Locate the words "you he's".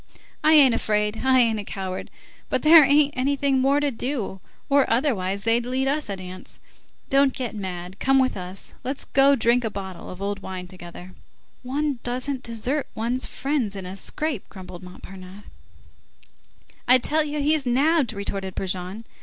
17.23-17.67